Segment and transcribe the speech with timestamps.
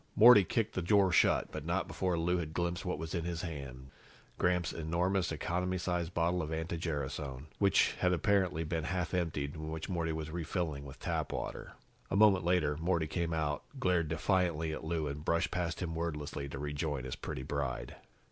[0.15, 3.43] Morty kicked the door shut, but not before Lou had glimpsed what was in his
[3.43, 3.91] hand
[4.39, 9.71] Gramps' enormous economy size bottle of anti gerasone, which had apparently been half emptied, and
[9.71, 11.73] which Morty was refilling with tap water.
[12.09, 16.49] A moment later, Morty came out, glared defiantly at Lou and brushed past him wordlessly
[16.49, 17.95] to rejoin his pretty bride.